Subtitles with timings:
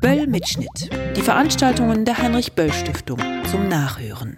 [0.00, 0.90] Böll Mitschnitt.
[1.16, 3.18] Die Veranstaltungen der Heinrich Böll Stiftung
[3.50, 4.36] zum Nachhören.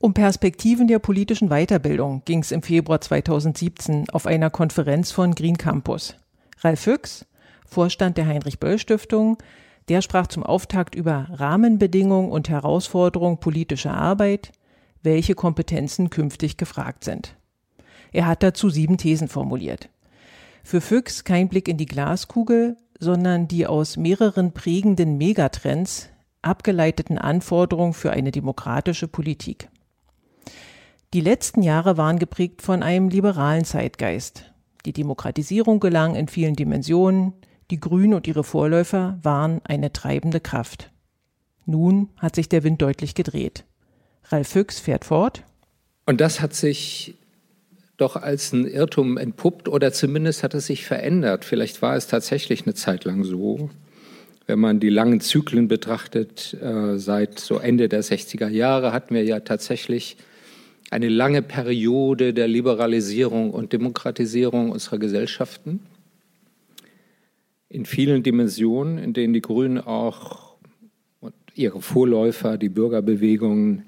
[0.00, 5.56] Um Perspektiven der politischen Weiterbildung ging es im Februar 2017 auf einer Konferenz von Green
[5.56, 6.16] Campus.
[6.60, 7.26] Ralf Füchs,
[7.66, 9.38] Vorstand der Heinrich Böll Stiftung,
[9.88, 14.52] der sprach zum Auftakt über Rahmenbedingungen und Herausforderungen politischer Arbeit,
[15.04, 17.36] welche Kompetenzen künftig gefragt sind.
[18.12, 19.88] Er hat dazu sieben Thesen formuliert.
[20.64, 26.08] Für Füchs kein Blick in die Glaskugel, sondern die aus mehreren prägenden Megatrends
[26.42, 29.68] abgeleiteten Anforderungen für eine demokratische Politik.
[31.12, 34.52] Die letzten Jahre waren geprägt von einem liberalen Zeitgeist.
[34.84, 37.34] Die Demokratisierung gelang in vielen Dimensionen,
[37.70, 40.90] die Grünen und ihre Vorläufer waren eine treibende Kraft.
[41.66, 43.64] Nun hat sich der Wind deutlich gedreht.
[44.28, 45.42] Ralf Füchs fährt fort.
[46.06, 47.14] Und das hat sich
[47.96, 51.44] doch als ein Irrtum entpuppt oder zumindest hat es sich verändert.
[51.44, 53.70] Vielleicht war es tatsächlich eine Zeit lang so.
[54.46, 59.24] Wenn man die langen Zyklen betrachtet, äh, seit so Ende der 60er Jahre hatten wir
[59.24, 60.16] ja tatsächlich
[60.90, 65.80] eine lange Periode der Liberalisierung und Demokratisierung unserer Gesellschaften
[67.68, 70.54] in vielen Dimensionen, in denen die Grünen auch
[71.20, 73.84] und ihre Vorläufer, die Bürgerbewegungen,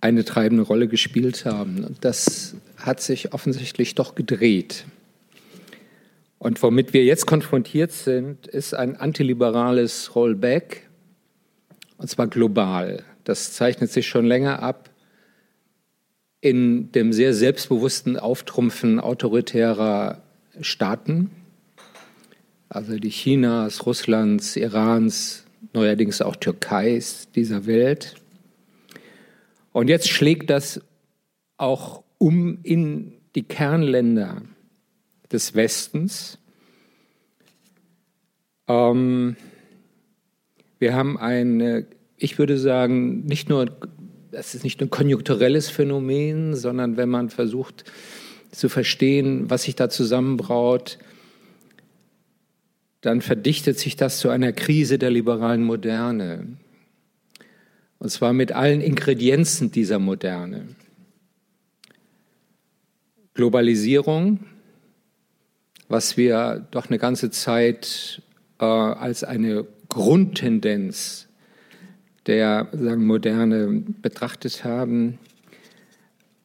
[0.00, 1.96] eine treibende Rolle gespielt haben.
[2.00, 4.84] Das hat sich offensichtlich doch gedreht.
[6.38, 10.88] Und womit wir jetzt konfrontiert sind, ist ein antiliberales Rollback,
[11.98, 13.04] und zwar global.
[13.24, 14.88] Das zeichnet sich schon länger ab
[16.40, 20.22] in dem sehr selbstbewussten Auftrumpfen autoritärer
[20.62, 21.30] Staaten,
[22.70, 28.14] also die Chinas, Russlands, Irans, neuerdings auch Türkeis dieser Welt.
[29.72, 30.80] Und jetzt schlägt das
[31.56, 34.42] auch um in die Kernländer
[35.30, 36.38] des Westens.
[38.68, 39.36] Ähm,
[40.78, 41.86] wir haben eine,
[42.16, 43.66] ich würde sagen, nicht nur
[44.30, 47.84] das ist nicht ein konjunkturelles Phänomen, sondern wenn man versucht
[48.52, 50.98] zu verstehen, was sich da zusammenbraut,
[53.00, 56.46] dann verdichtet sich das zu einer Krise der liberalen Moderne.
[58.00, 60.68] Und zwar mit allen Ingredienzen dieser Moderne.
[63.34, 64.40] Globalisierung,
[65.88, 68.22] was wir doch eine ganze Zeit
[68.58, 71.28] äh, als eine Grundtendenz
[72.26, 75.18] der sagen, Moderne betrachtet haben,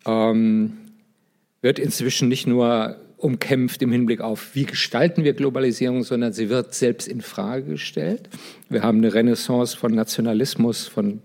[0.06, 0.78] ähm,
[1.62, 6.74] wird inzwischen nicht nur umkämpft im Hinblick auf, wie gestalten wir Globalisierung, sondern sie wird
[6.74, 8.30] selbst in Frage gestellt.
[8.70, 11.22] Wir haben eine Renaissance von Nationalismus, von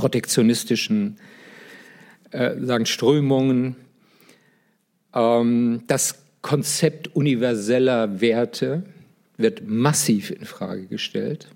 [0.00, 1.18] protektionistischen
[2.30, 3.76] äh, sagen Strömungen.
[5.14, 8.82] Ähm, das Konzept universeller Werte
[9.36, 11.48] wird massiv in Frage gestellt.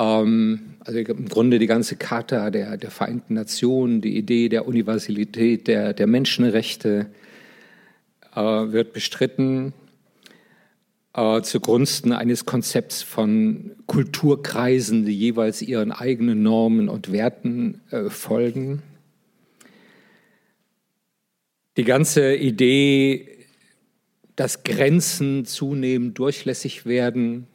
[0.00, 5.68] Ähm, also im Grunde die ganze Charta der, der Vereinten Nationen, die Idee der Universalität
[5.68, 7.06] der, der Menschenrechte
[8.34, 9.74] äh, wird bestritten
[11.14, 18.82] äh, zugunsten eines Konzepts von Kulturkreisen, die jeweils ihren eigenen Normen und Werten äh, folgen.
[21.76, 23.28] Die ganze Idee,
[24.36, 27.46] dass Grenzen zunehmend durchlässig werden,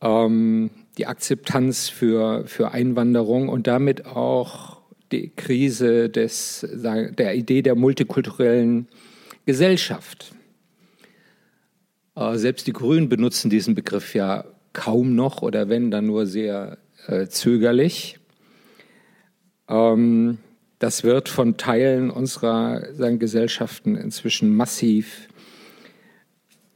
[0.00, 4.80] ähm, die Akzeptanz für, für Einwanderung und damit auch
[5.12, 8.88] die Krise des, der Idee der multikulturellen
[9.46, 10.32] Gesellschaft.
[12.20, 16.78] Äh, selbst die Grünen benutzen diesen Begriff ja kaum noch oder wenn, dann nur sehr
[17.06, 18.18] äh, zögerlich.
[19.68, 20.38] Ähm,
[20.78, 25.28] das wird von Teilen unserer sagen, Gesellschaften inzwischen massiv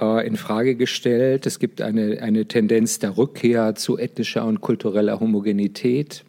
[0.01, 1.47] äh, in Frage gestellt.
[1.47, 6.25] Es gibt eine, eine Tendenz der Rückkehr zu ethnischer und kultureller Homogenität,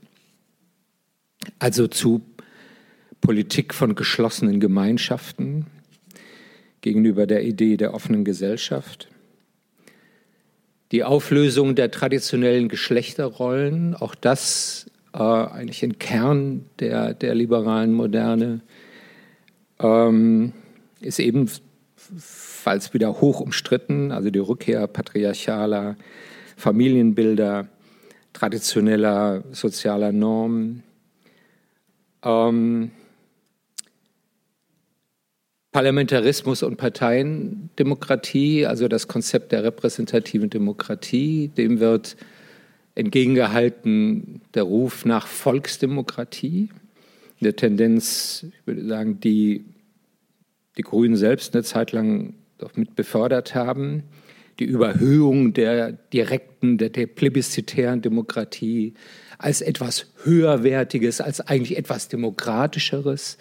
[1.59, 2.21] also zu
[3.21, 5.65] Politik von geschlossenen Gemeinschaften
[6.81, 9.09] gegenüber der Idee der offenen Gesellschaft.
[10.91, 18.61] Die Auflösung der traditionellen Geschlechterrollen, auch das äh, eigentlich ein Kern der, der liberalen Moderne,
[19.79, 20.53] ähm,
[21.01, 21.49] ist eben
[22.65, 25.95] ebenfalls wieder hoch umstritten, also die Rückkehr patriarchaler
[26.57, 27.67] Familienbilder,
[28.33, 30.83] traditioneller sozialer Normen.
[32.23, 32.91] Ähm,
[35.75, 42.15] Parlamentarismus und Parteiendemokratie, also das Konzept der repräsentativen Demokratie, dem wird
[42.95, 46.69] entgegengehalten der Ruf nach Volksdemokratie.
[47.41, 49.65] eine Tendenz, ich würde sagen, die
[50.77, 54.03] die Grünen selbst eine Zeit lang doch mit befördert haben.
[54.59, 58.93] Die Überhöhung der direkten, der, der plebiszitären Demokratie
[59.39, 63.37] als etwas höherwertiges, als eigentlich etwas demokratischeres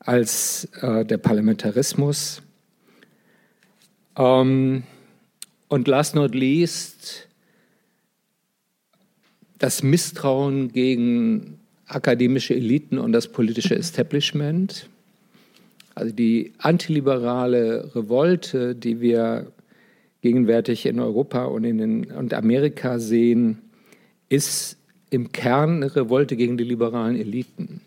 [0.00, 2.42] als äh, der Parlamentarismus.
[4.16, 4.82] Ähm,
[5.68, 7.28] und last not least
[9.58, 14.88] das Misstrauen gegen akademische Eliten und das politische Establishment.
[15.94, 19.50] Also die antiliberale Revolte, die wir
[20.20, 23.58] gegenwärtig in Europa und in und Amerika sehen,
[24.28, 24.76] ist
[25.10, 27.80] im Kern eine Revolte gegen die liberalen Eliten.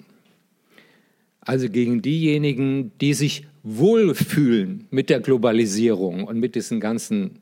[1.41, 7.39] Also gegen diejenigen, die sich wohlfühlen mit der Globalisierung und mit diesen ganzen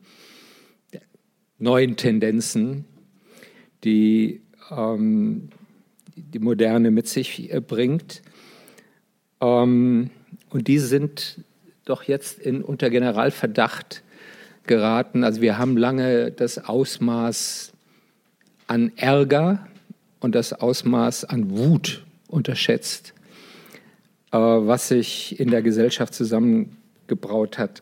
[1.57, 2.85] neuen Tendenzen,
[3.83, 4.41] die
[4.71, 5.49] ähm,
[6.15, 8.21] die Moderne mit sich äh, bringt.
[9.41, 10.09] Ähm,
[10.49, 11.43] und die sind
[11.85, 14.03] doch jetzt in, unter Generalverdacht
[14.65, 15.23] geraten.
[15.23, 17.73] Also wir haben lange das Ausmaß
[18.67, 19.67] an Ärger
[20.19, 23.13] und das Ausmaß an Wut unterschätzt,
[24.31, 27.81] was sich in der Gesellschaft zusammengebraut hat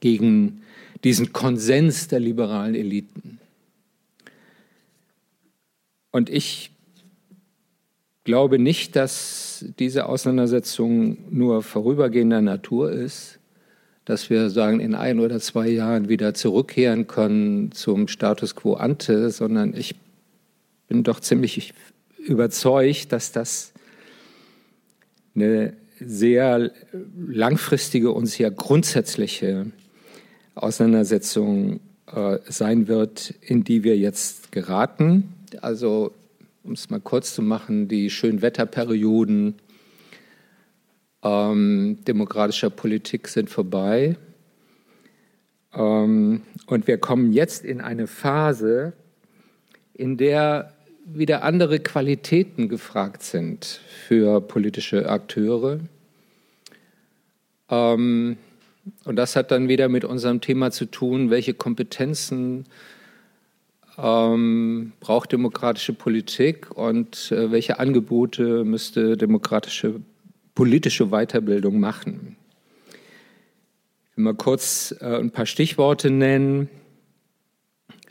[0.00, 0.62] gegen
[1.04, 3.38] diesen Konsens der liberalen Eliten.
[6.12, 6.70] Und ich
[8.24, 13.38] glaube nicht, dass diese Auseinandersetzung nur vorübergehender Natur ist,
[14.04, 19.30] dass wir sagen, in ein oder zwei Jahren wieder zurückkehren können zum Status quo ante,
[19.30, 19.94] sondern ich
[20.88, 21.72] bin doch ziemlich
[22.18, 23.72] überzeugt, dass das
[25.34, 26.70] eine sehr
[27.16, 29.66] langfristige und sehr grundsätzliche
[30.54, 35.34] Auseinandersetzung äh, sein wird, in die wir jetzt geraten.
[35.60, 36.12] Also,
[36.62, 39.54] um es mal kurz zu machen, die Schönwetterperioden
[41.22, 44.16] ähm, demokratischer Politik sind vorbei.
[45.74, 48.92] Ähm, und wir kommen jetzt in eine Phase,
[49.94, 50.72] in der
[51.14, 55.80] wieder andere Qualitäten gefragt sind für politische Akteure.
[57.68, 58.36] Ähm,
[59.04, 62.64] und das hat dann wieder mit unserem Thema zu tun, welche Kompetenzen
[63.98, 70.00] ähm, braucht demokratische Politik und äh, welche Angebote müsste demokratische
[70.54, 72.36] politische Weiterbildung machen.
[74.10, 76.68] Ich will mal kurz äh, ein paar Stichworte nennen.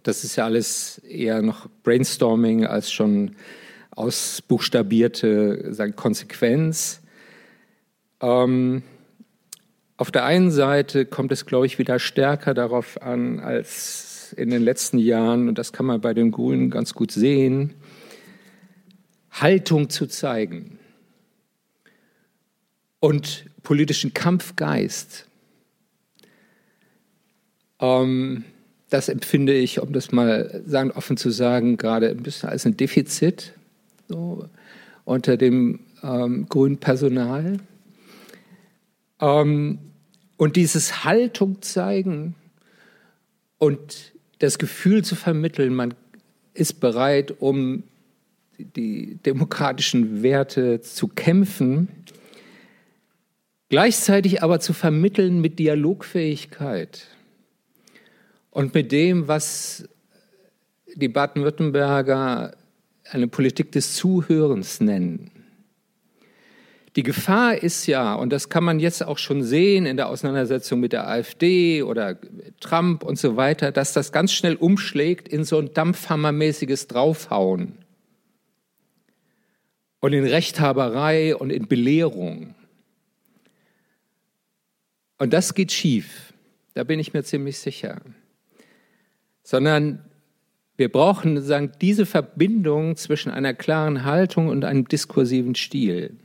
[0.04, 3.36] Das ist ja alles eher noch Brainstorming als schon
[3.92, 7.02] ausbuchstabierte sagen, Konsequenz.
[8.22, 8.84] Ähm,
[9.98, 14.62] auf der einen Seite kommt es, glaube ich, wieder stärker darauf an als in den
[14.62, 17.74] letzten Jahren, und das kann man bei den Grünen ganz gut sehen,
[19.32, 20.80] Haltung zu zeigen
[23.00, 25.28] und politischen Kampfgeist.
[27.80, 28.46] Ähm,
[28.90, 32.78] das empfinde ich, um das mal sagen, offen zu sagen, gerade ein bisschen als ein
[32.78, 33.54] Defizit
[34.08, 34.48] so,
[35.06, 37.60] unter dem ähm, grünen Personal.
[39.22, 39.80] Ähm,
[40.38, 42.36] und dieses Haltung zeigen
[43.58, 45.94] und das Gefühl zu vermitteln, man
[46.54, 47.84] ist bereit, um
[48.58, 51.90] die demokratischen Werte zu kämpfen,
[53.70, 57.08] gleichzeitig aber zu vermitteln mit Dialogfähigkeit
[58.52, 59.88] und mit dem, was
[60.96, 62.56] die Baden-Württemberger
[63.12, 65.32] eine Politik des Zuhörens nennen.
[66.96, 70.80] Die Gefahr ist ja, und das kann man jetzt auch schon sehen in der Auseinandersetzung
[70.80, 72.18] mit der AfD oder
[72.60, 77.78] Trump und so weiter, dass das ganz schnell umschlägt in so ein dampfhammermäßiges Draufhauen
[80.00, 82.56] und in Rechthaberei und in Belehrung.
[85.20, 86.34] Und das geht schief,
[86.74, 88.02] da bin ich mir ziemlich sicher.
[89.50, 90.06] Sondern
[90.78, 96.20] wir brauchen sozusagen diese Verbindung zwischen einer klaren Haltung und einem diskursiven Stil.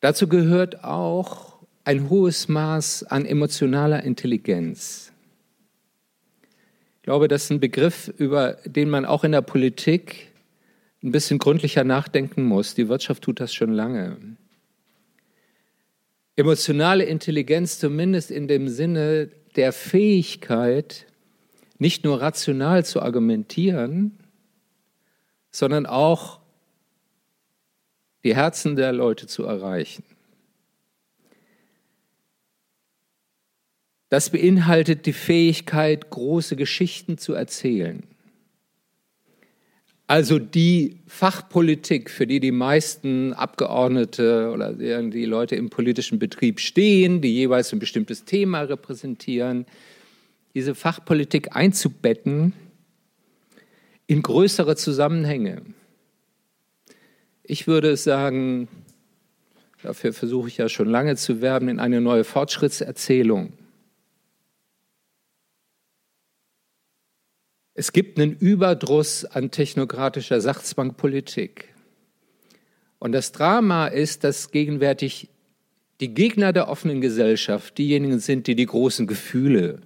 [0.00, 5.12] Dazu gehört auch ein hohes Maß an emotionaler Intelligenz.
[6.96, 10.32] Ich glaube, das ist ein Begriff, über den man auch in der Politik
[11.04, 12.74] ein bisschen gründlicher nachdenken muss.
[12.74, 14.16] Die Wirtschaft tut das schon lange.
[16.36, 21.06] Emotionale Intelligenz zumindest in dem Sinne der Fähigkeit,
[21.78, 24.18] nicht nur rational zu argumentieren,
[25.50, 26.40] sondern auch
[28.24, 30.04] die Herzen der Leute zu erreichen.
[34.08, 38.02] Das beinhaltet die Fähigkeit, große Geschichten zu erzählen.
[40.08, 47.20] Also die Fachpolitik, für die die meisten Abgeordnete oder die Leute im politischen Betrieb stehen,
[47.20, 49.66] die jeweils ein bestimmtes Thema repräsentieren,
[50.54, 52.52] diese Fachpolitik einzubetten
[54.06, 55.62] in größere Zusammenhänge.
[57.42, 58.68] Ich würde sagen,
[59.82, 63.52] dafür versuche ich ja schon lange zu werben, in eine neue Fortschrittserzählung.
[67.78, 71.74] Es gibt einen Überdruss an technokratischer Sachzwangpolitik.
[72.98, 75.28] Und das Drama ist, dass gegenwärtig
[76.00, 79.82] die Gegner der offenen Gesellschaft diejenigen sind, die die großen Gefühle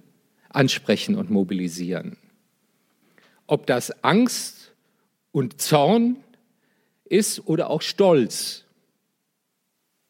[0.47, 2.15] ansprechen und mobilisieren.
[3.45, 4.71] Ob das Angst
[5.33, 6.15] und Zorn
[7.03, 8.63] ist oder auch Stolz,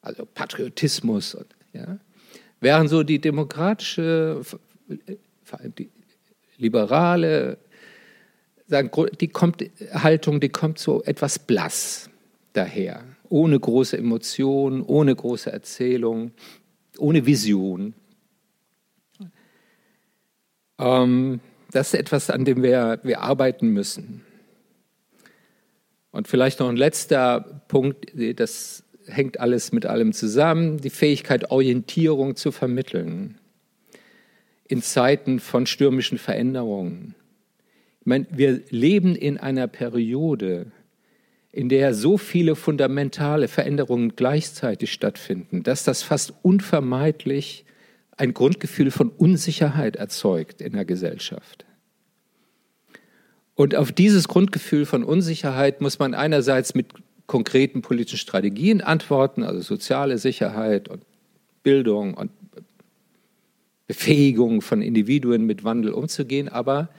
[0.02, 1.36] also Patriotismus,
[1.74, 1.98] ja,
[2.60, 4.44] während so die demokratische,
[5.80, 5.90] die
[6.58, 7.58] liberale
[8.72, 9.64] die kommt,
[9.94, 12.10] Haltung, die kommt so etwas blass
[12.54, 16.32] daher, ohne große Emotion, ohne große Erzählung,
[16.98, 17.94] ohne Vision.
[20.80, 21.40] Ähm,
[21.72, 24.26] das ist etwas, an dem wir, wir arbeiten müssen.
[26.12, 32.36] Und vielleicht noch ein letzter Punkt, das hängt alles mit allem zusammen, die Fähigkeit, Orientierung
[32.36, 33.38] zu vermitteln
[34.68, 37.16] in Zeiten von stürmischen Veränderungen.
[38.04, 40.72] Meine, wir leben in einer Periode,
[41.52, 47.66] in der so viele fundamentale Veränderungen gleichzeitig stattfinden, dass das fast unvermeidlich
[48.18, 51.66] ein Grundgefühl von Unsicherheit erzeugt in der Gesellschaft.
[53.56, 56.88] Und auf dieses Grundgefühl von Unsicherheit muss man einerseits mit
[57.28, 61.04] konkreten politischen Strategien antworten, also soziale Sicherheit und
[61.64, 62.32] Bildung und
[63.88, 66.90] Befähigung von Individuen mit Wandel umzugehen, aber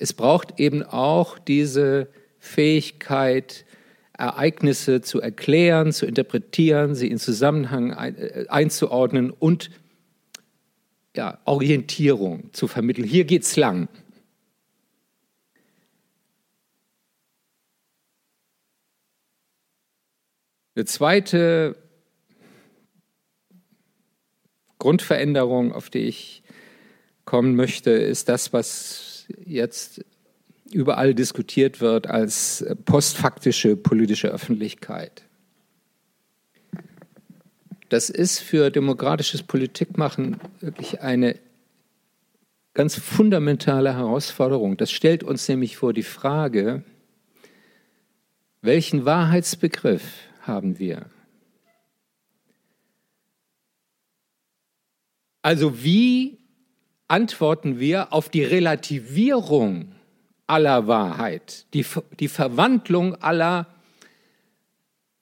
[0.00, 3.64] es braucht eben auch diese Fähigkeit,
[4.12, 9.70] Ereignisse zu erklären, zu interpretieren, sie in Zusammenhang äh, einzuordnen und
[11.16, 13.06] ja, Orientierung zu vermitteln.
[13.06, 13.88] Hier geht's lang.
[20.76, 21.76] Eine zweite
[24.78, 26.44] Grundveränderung, auf die ich
[27.24, 29.07] kommen möchte, ist das, was
[29.44, 30.04] jetzt
[30.70, 35.24] überall diskutiert wird als postfaktische politische Öffentlichkeit.
[37.88, 41.38] Das ist für demokratisches Politikmachen wirklich eine
[42.74, 44.76] ganz fundamentale Herausforderung.
[44.76, 46.84] Das stellt uns nämlich vor die Frage,
[48.60, 50.02] welchen Wahrheitsbegriff
[50.42, 51.06] haben wir?
[55.42, 56.38] Also wie
[57.08, 59.92] antworten wir auf die Relativierung
[60.46, 61.84] aller Wahrheit, die,
[62.20, 63.66] die Verwandlung aller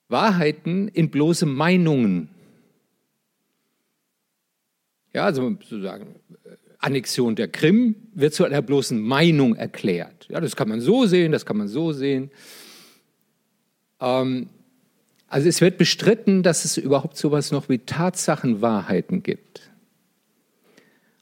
[0.09, 2.29] Wahrheiten in bloße Meinungen.
[5.13, 6.15] Ja, also sozusagen
[6.79, 10.27] Annexion der Krim wird zu einer bloßen Meinung erklärt.
[10.29, 12.29] Ja, das kann man so sehen, das kann man so sehen.
[13.99, 14.49] Ähm,
[15.27, 19.69] also es wird bestritten, dass es überhaupt so etwas noch wie Tatsachenwahrheiten gibt.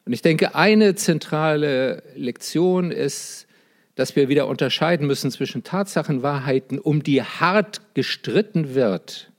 [0.05, 3.47] Und ich denke, eine zentrale Lektion ist,
[3.95, 9.31] dass wir wieder unterscheiden müssen zwischen Tatsachenwahrheiten, um die hart gestritten wird,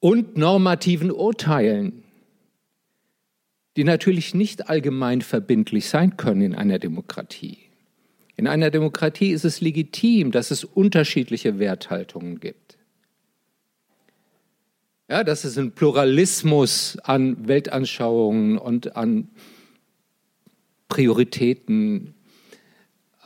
[0.00, 2.02] und normativen Urteilen,
[3.76, 7.58] die natürlich nicht allgemein verbindlich sein können in einer Demokratie.
[8.34, 12.78] In einer Demokratie ist es legitim, dass es unterschiedliche Werthaltungen gibt
[15.12, 19.28] ja, dass es einen Pluralismus an Weltanschauungen und an
[20.88, 22.14] Prioritäten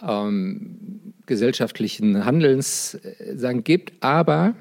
[0.02, 4.02] ähm, gesellschaftlichen Handelns äh, sagen, gibt.
[4.02, 4.57] Aber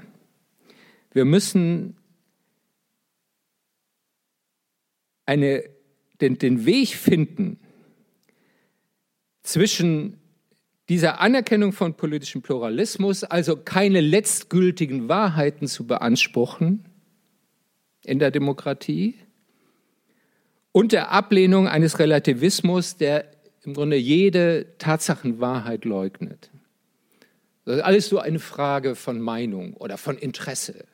[1.14, 1.98] wir müssen
[5.26, 5.64] eine,
[6.22, 7.60] den, den Weg finden
[9.42, 10.20] zwischen
[10.90, 16.86] dieser Anerkennung von politischem Pluralismus, also keine letztgültigen Wahrheiten zu beanspruchen,
[18.06, 19.16] in der Demokratie
[20.72, 23.32] und der Ablehnung eines Relativismus, der
[23.64, 26.52] im Grunde jede Tatsachenwahrheit leugnet.
[27.66, 30.86] Das ist alles so eine Frage von Meinung oder von Interesse.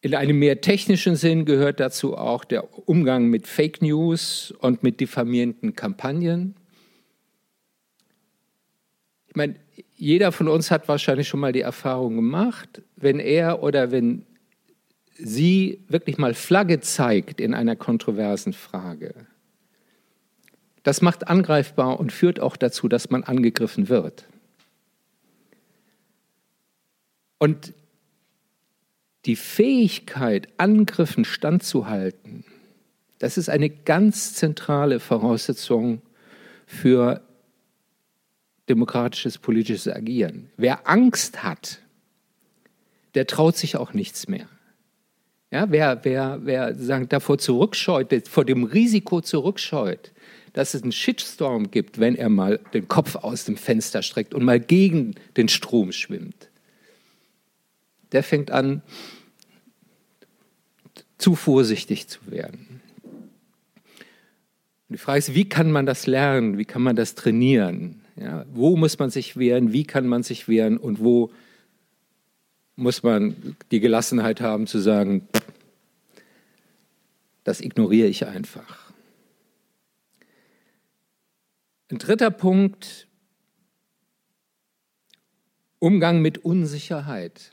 [0.00, 5.00] In einem mehr technischen Sinn gehört dazu auch der Umgang mit Fake News und mit
[5.00, 6.56] diffamierenden Kampagnen.
[9.28, 9.56] Ich meine,
[10.04, 14.26] jeder von uns hat wahrscheinlich schon mal die Erfahrung gemacht, wenn er oder wenn
[15.16, 19.14] sie wirklich mal Flagge zeigt in einer kontroversen Frage,
[20.82, 24.26] Das macht angreifbar und führt auch dazu, dass man angegriffen wird.
[27.38, 27.72] Und
[29.24, 32.44] die Fähigkeit, Angriffen standzuhalten,
[33.18, 36.02] das ist eine ganz zentrale Voraussetzung
[36.66, 37.22] für
[38.68, 40.50] demokratisches politisches Agieren.
[40.56, 41.80] Wer Angst hat,
[43.14, 44.48] der traut sich auch nichts mehr.
[45.50, 50.12] Ja, wer, wer, wer sagen, davor zurückscheut, vor dem Risiko zurückscheut,
[50.52, 54.44] dass es einen Shitstorm gibt, wenn er mal den Kopf aus dem Fenster streckt und
[54.44, 56.48] mal gegen den Strom schwimmt,
[58.12, 58.82] der fängt an,
[61.18, 62.80] zu vorsichtig zu werden.
[64.88, 66.58] Und die Frage ist, wie kann man das lernen?
[66.58, 68.03] Wie kann man das trainieren?
[68.16, 69.72] Ja, wo muss man sich wehren?
[69.72, 70.76] Wie kann man sich wehren?
[70.76, 71.32] Und wo
[72.76, 75.28] muss man die Gelassenheit haben zu sagen,
[77.44, 78.92] das ignoriere ich einfach.
[81.90, 83.06] Ein dritter Punkt,
[85.78, 87.52] Umgang mit Unsicherheit.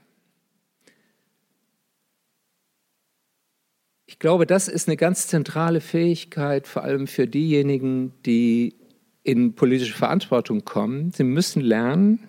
[4.05, 8.75] Ich glaube, das ist eine ganz zentrale Fähigkeit, vor allem für diejenigen, die
[9.23, 11.11] in politische Verantwortung kommen.
[11.11, 12.27] Sie müssen lernen,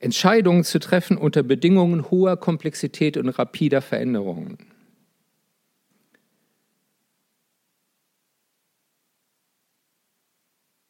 [0.00, 4.58] Entscheidungen zu treffen unter Bedingungen hoher Komplexität und rapider Veränderungen.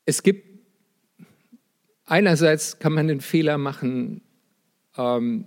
[0.04, 0.48] Es gibt
[2.06, 4.22] einerseits kann man den Fehler machen,
[4.96, 5.46] ähm,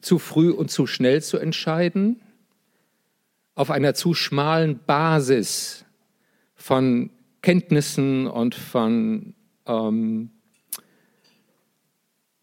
[0.00, 2.22] zu früh und zu schnell zu entscheiden,
[3.54, 5.84] auf einer zu schmalen Basis
[6.54, 7.10] von
[7.46, 9.32] Kenntnissen und von
[9.66, 10.30] ähm,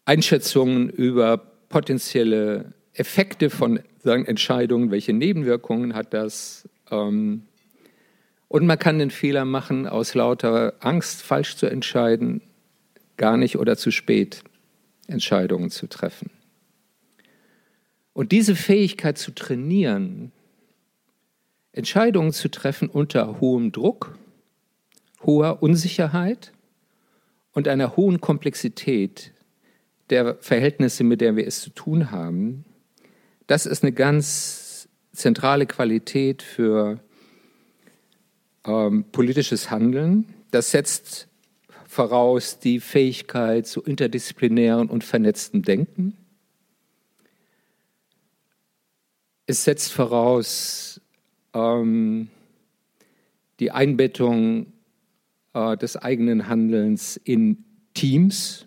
[0.06, 1.36] Einschätzungen über
[1.68, 6.66] potenzielle Effekte von sagen, Entscheidungen, welche Nebenwirkungen hat das.
[6.90, 7.42] Ähm,
[8.48, 12.40] und man kann den Fehler machen, aus lauter Angst, falsch zu entscheiden,
[13.18, 14.42] gar nicht oder zu spät
[15.06, 16.30] Entscheidungen zu treffen.
[18.14, 20.32] Und diese Fähigkeit zu trainieren,
[21.72, 24.16] Entscheidungen zu treffen unter hohem Druck,
[25.26, 26.52] hoher Unsicherheit
[27.52, 29.32] und einer hohen Komplexität,
[30.10, 32.64] der Verhältnisse, mit der wir es zu tun haben,
[33.46, 37.00] das ist eine ganz zentrale Qualität für
[38.64, 40.34] ähm, politisches Handeln.
[40.50, 41.28] Das setzt
[41.86, 46.16] voraus die Fähigkeit zu interdisziplinären und vernetzten Denken.
[49.46, 51.00] Es setzt voraus
[51.52, 52.28] ähm,
[53.60, 54.72] die Einbettung
[55.54, 57.64] äh, des eigenen Handelns in
[57.94, 58.66] Teams,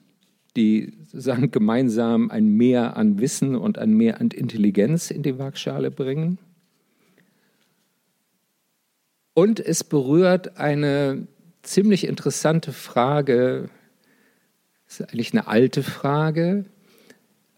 [0.56, 5.92] die sagen, gemeinsam ein Mehr an Wissen und ein Mehr an Intelligenz in die Waagschale
[5.92, 6.40] bringen.
[9.34, 11.28] Und es berührt eine
[11.62, 13.70] ziemlich interessante Frage,
[14.88, 16.66] ist eigentlich eine alte Frage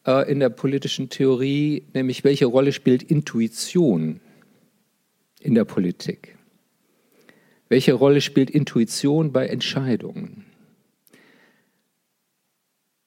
[0.06, 4.20] äh, in der politischen Theorie, nämlich welche Rolle spielt Intuition
[5.40, 6.39] in der Politik?
[7.70, 10.46] Welche Rolle spielt Intuition bei Entscheidungen?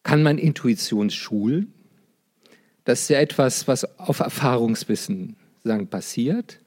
[0.04, 1.74] Kann man Intuition schulen?
[2.84, 6.60] Das ist ja etwas, was auf Erfahrungswissen sagen, passiert.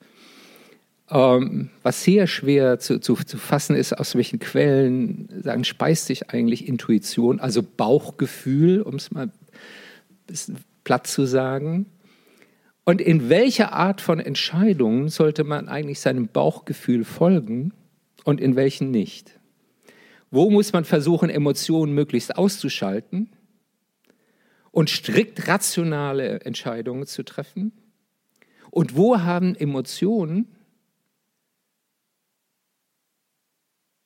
[1.10, 6.30] Ähm, was sehr schwer zu, zu, zu, fassen ist, aus welchen Quellen sagen, speist sich
[6.30, 9.32] eigentlich Intuition, also Bauchgefühl, um es mal
[10.26, 11.86] bisschen platt zu sagen.
[12.86, 17.72] Und in welcher Art von Entscheidungen sollte man eigentlich seinem Bauchgefühl folgen
[18.26, 19.40] und in welchen nicht?
[20.32, 23.30] Wo muss man versuchen, Emotionen möglichst auszuschalten
[24.72, 27.72] und strikt rationale Entscheidungen zu treffen?
[28.72, 30.48] Und wo haben Emotionen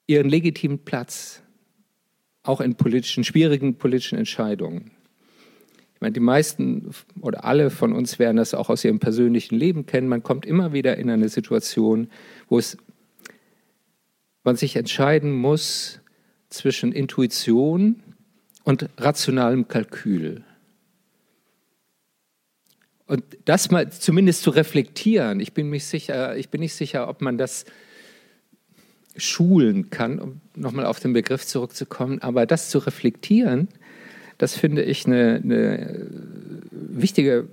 [0.05, 1.41] ihren legitimen Platz,
[2.43, 4.91] auch in politischen, schwierigen politischen Entscheidungen?
[5.95, 9.86] Ich meine, die meisten oder alle von uns werden das auch aus ihrem persönlichen Leben
[9.86, 10.08] kennen.
[10.08, 12.10] Man kommt immer wieder in eine Situation,
[12.47, 12.77] wo es,
[14.43, 15.99] man sich entscheiden muss,
[16.49, 18.02] zwischen Intuition
[18.63, 20.43] und rationalem Kalkül.
[23.06, 27.21] Und das mal zumindest zu reflektieren, ich bin, mich sicher, ich bin nicht sicher, ob
[27.21, 27.65] man das
[29.15, 33.67] schulen kann, um nochmal auf den Begriff zurückzukommen, aber das zu reflektieren,
[34.38, 36.08] das finde ich eine, eine
[36.71, 37.49] wichtige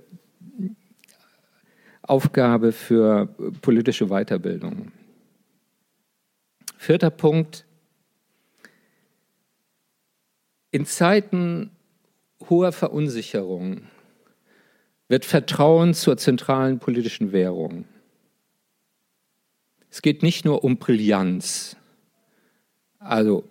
[2.03, 3.27] Aufgabe für
[3.61, 4.91] politische Weiterbildung.
[6.77, 7.65] Vierter Punkt,
[10.69, 11.71] In Zeiten
[12.49, 13.81] hoher Verunsicherung
[15.07, 17.85] wird Vertrauen zur zentralen politischen Währung.
[19.89, 21.77] Es geht nicht nur um Brillanz,
[22.99, 23.43] also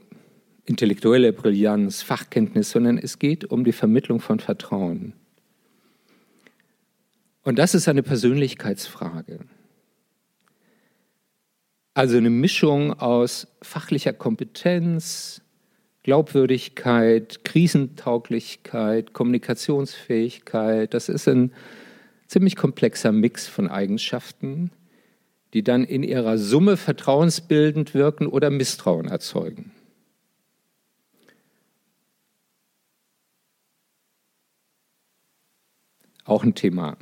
[0.67, 5.15] intellektuelle Brillanz, Fachkenntnis, sondern es geht um die Vermittlung von Vertrauen.
[7.43, 9.41] Und das ist eine Persönlichkeitsfrage.
[11.97, 15.41] Also eine Mischung aus fachlicher Kompetenz,
[16.03, 20.93] Glaubwürdigkeit, Krisentauglichkeit, Kommunikationsfähigkeit.
[20.93, 21.55] Das ist ein
[22.27, 24.73] ziemlich komplexer Mix von Eigenschaften,
[25.55, 29.73] die dann in ihrer Summe vertrauensbildend wirken oder Misstrauen erzeugen.
[36.25, 36.99] Auch ein Thema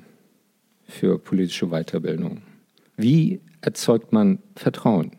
[0.87, 2.43] für politische Weiterbildung.
[2.97, 5.13] Wie erzeugt man Vertrauen?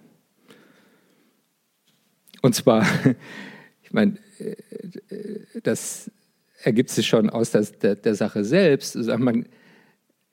[2.42, 2.86] Und zwar,
[3.84, 4.18] ich meine,
[5.64, 6.12] das
[6.64, 8.96] ergibt sich schon aus der, der, Sache selbst.
[8.96, 9.48] Man,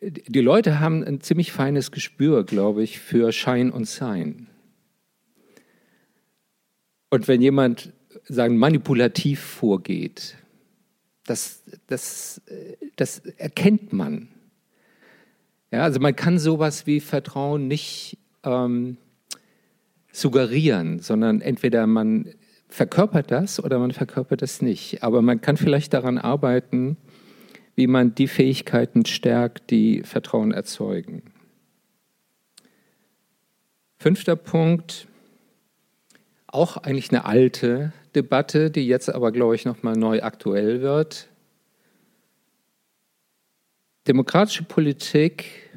[0.01, 4.49] die Leute haben ein ziemlich feines Gespür, glaube ich, für Schein und Sein.
[7.11, 7.93] Und wenn jemand
[8.25, 10.37] sagen, manipulativ vorgeht,
[11.25, 12.41] das, das,
[12.97, 14.29] das erkennt man.
[15.73, 18.99] Ja, also man kann sowas wie Vertrauen nicht ähm,
[20.13, 22.35] suggerieren, sondern entweder man
[22.69, 25.03] verkörpert das oder man verkörpert das nicht.
[25.03, 26.99] Aber man kann vielleicht daran arbeiten,
[27.75, 31.23] wie man die Fähigkeiten stärkt, die Vertrauen erzeugen.
[33.97, 35.07] Fünfter Punkt,
[36.49, 41.29] auch eigentlich eine alte Debatte, die jetzt aber, glaube ich, nochmal neu aktuell wird.
[44.07, 45.71] Demokratische Politik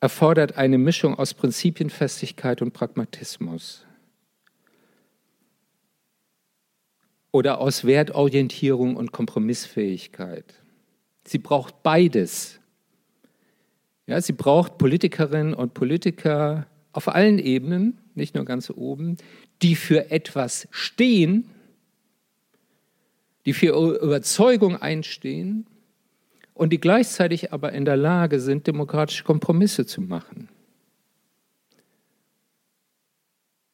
[0.00, 3.84] erfordert eine Mischung aus Prinzipienfestigkeit und Pragmatismus.
[7.32, 10.54] oder aus Wertorientierung und Kompromissfähigkeit.
[11.24, 12.60] Sie braucht beides.
[14.06, 19.16] Ja, sie braucht Politikerinnen und Politiker auf allen Ebenen, nicht nur ganz oben,
[19.62, 21.50] die für etwas stehen,
[23.46, 25.66] die für Überzeugung einstehen
[26.54, 30.48] und die gleichzeitig aber in der Lage sind, demokratische Kompromisse zu machen.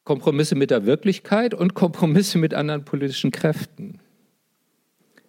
[0.03, 3.99] Kompromisse mit der Wirklichkeit und Kompromisse mit anderen politischen Kräften,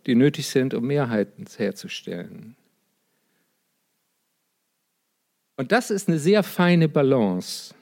[0.06, 2.56] die nötig sind, um Mehrheiten herzustellen.
[5.56, 7.74] Und das ist eine sehr feine Balance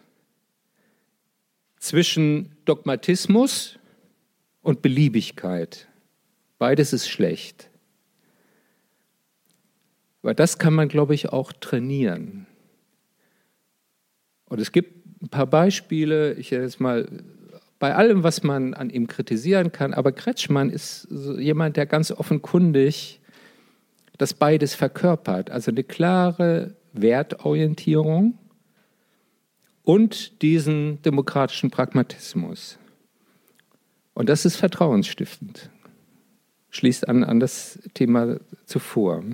[1.79, 3.79] zwischen Dogmatismus
[4.63, 5.87] und Beliebigkeit.
[6.59, 7.71] Beides ist schlecht.
[10.29, 12.47] Aber das kann man, glaube ich, auch trainieren.
[14.45, 16.35] Und es gibt ein paar Beispiele.
[16.35, 17.09] Ich jetzt mal
[17.79, 22.13] bei allem, was man an ihm kritisieren kann, aber Kretschmann ist so jemand, der ganz
[22.13, 23.21] offenkundig
[24.19, 25.51] das beides verkörpert.
[25.51, 28.37] Also eine klare Wertorientierung
[29.83, 32.79] und diesen demokratischen Pragmatismus.
[34.13, 35.71] Und das ist vertrauensstiftend.
[36.69, 38.37] Schließt an, an das Thema
[38.67, 39.25] zuvor.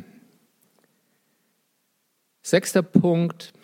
[2.46, 3.54] Sechster Punkt,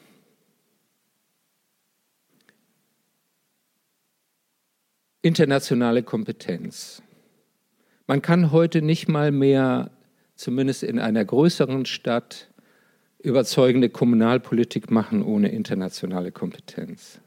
[5.20, 7.02] internationale Kompetenz.
[8.06, 9.90] Man kann heute nicht mal mehr,
[10.34, 12.48] zumindest in einer größeren Stadt,
[13.18, 17.20] überzeugende Kommunalpolitik machen ohne internationale Kompetenz.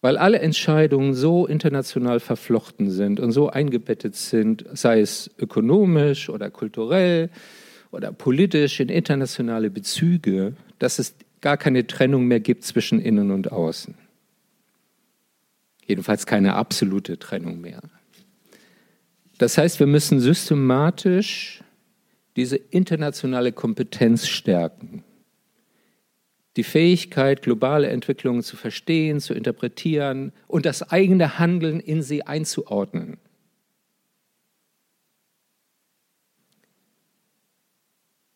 [0.00, 6.50] Weil alle Entscheidungen so international verflochten sind und so eingebettet sind, sei es ökonomisch oder
[6.50, 7.30] kulturell
[7.92, 13.52] oder politisch in internationale Bezüge, dass es gar keine Trennung mehr gibt zwischen innen und
[13.52, 13.94] außen.
[15.86, 17.82] Jedenfalls keine absolute Trennung mehr.
[19.38, 21.62] Das heißt, wir müssen systematisch
[22.36, 25.04] diese internationale Kompetenz stärken.
[26.56, 33.18] Die Fähigkeit, globale Entwicklungen zu verstehen, zu interpretieren und das eigene Handeln in sie einzuordnen.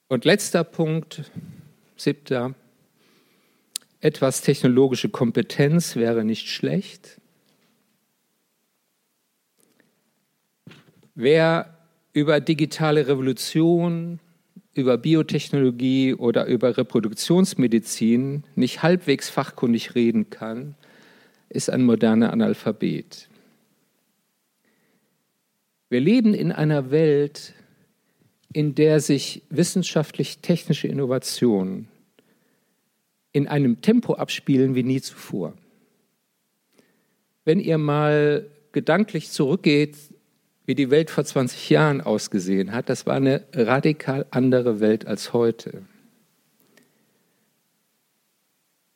[0.09, 1.31] Und letzter Punkt,
[1.97, 2.55] siebter,
[4.01, 7.21] etwas technologische Kompetenz wäre nicht schlecht.
[11.16, 11.77] Wer
[12.12, 14.21] über digitale Revolution,
[14.75, 20.77] über Biotechnologie oder über Reproduktionsmedizin nicht halbwegs fachkundig reden kann,
[21.49, 23.29] ist ein moderner Analphabet.
[25.88, 27.55] Wir leben in einer Welt,
[28.53, 31.89] in der sich wissenschaftlich-technische Innovationen
[33.33, 35.53] in einem Tempo abspielen wie nie zuvor.
[37.45, 39.97] Wenn ihr mal gedanklich zurückgeht
[40.65, 45.33] wie die Welt vor 20 Jahren ausgesehen hat, das war eine radikal andere Welt als
[45.33, 45.83] heute.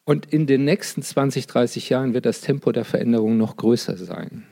[0.05, 4.45] Und in den nächsten 20, 30 Jahren wird das Tempo der Veränderung noch größer sein.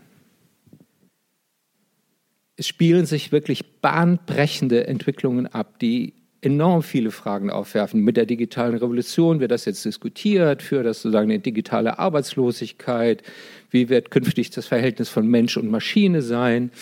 [2.58, 8.00] Es spielen sich wirklich bahnbrechende Entwicklungen ab, die enorm viele Fragen aufwerfen.
[8.00, 13.22] Mit der digitalen Revolution wird das jetzt diskutiert, für das sozusagen eine digitale Arbeitslosigkeit.
[13.70, 16.72] Wie wird künftig das Verhältnis von Mensch und Maschine sein?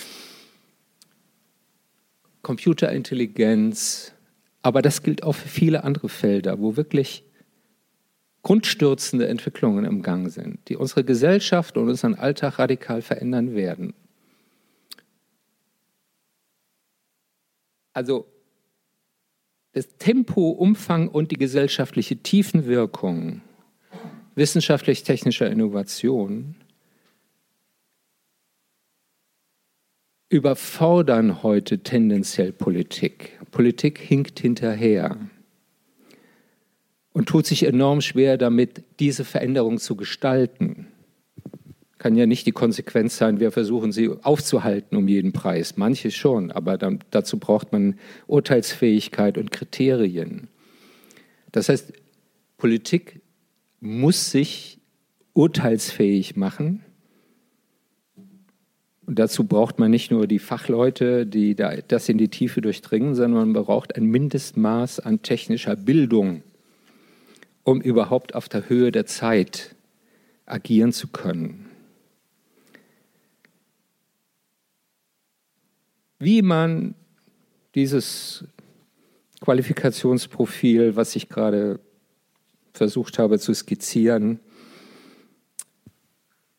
[2.41, 4.15] Computerintelligenz.
[4.63, 7.23] Aber das gilt auch für viele andere Felder, wo wirklich
[8.43, 13.93] grundstürzende Entwicklungen im Gang sind, die unsere Gesellschaft und unseren Alltag radikal verändern werden.
[17.97, 18.27] Also
[19.73, 23.41] das Tempo, Umfang und die gesellschaftliche Tiefenwirkung
[24.35, 26.57] wissenschaftlich-technischer Innovation
[30.29, 33.41] überfordern heute tendenziell Politik.
[33.51, 35.17] Politik hinkt hinterher
[37.15, 40.89] und tut sich enorm schwer damit, diese Veränderung zu gestalten
[42.07, 45.77] kann ja nicht die Konsequenz sein, wir versuchen sie aufzuhalten um jeden Preis.
[45.77, 50.47] Manche schon, aber dann, dazu braucht man Urteilsfähigkeit und Kriterien.
[51.51, 51.93] Das heißt,
[52.59, 53.23] Politik
[53.81, 54.79] muss sich
[55.33, 56.85] urteilsfähig machen.
[59.05, 63.51] Und dazu braucht man nicht nur die Fachleute, die das in die Tiefe durchdringen, sondern
[63.51, 66.45] man braucht ein Mindestmaß an technischer Bildung,
[67.65, 69.75] um überhaupt auf der Höhe der Zeit
[70.47, 71.66] agieren zu können.
[76.19, 76.95] Wie man
[77.75, 78.45] dieses
[79.41, 81.81] Qualifikationsprofil, was ich gerade
[82.73, 84.41] versucht habe zu skizzieren,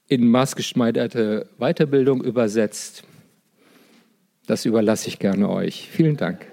[0.08, 3.04] in maßgeschneiderte Weiterbildung übersetzt,
[4.46, 5.89] das überlasse ich gerne euch.
[5.89, 6.48] Vielen Dank.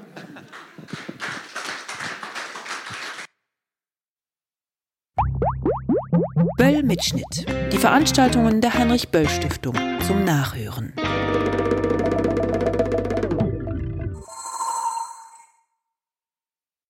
[6.58, 7.46] Böll Mitschnitt.
[7.72, 10.92] Die Veranstaltungen der Heinrich Böll Stiftung zum Nachhören.